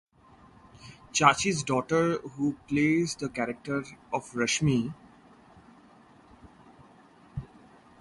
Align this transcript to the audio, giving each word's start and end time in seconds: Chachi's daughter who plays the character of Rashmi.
Chachi's 1.13 1.61
daughter 1.61 2.17
who 2.29 2.57
plays 2.67 3.13
the 3.13 3.29
character 3.29 3.83
of 4.11 4.31
Rashmi. 4.33 4.95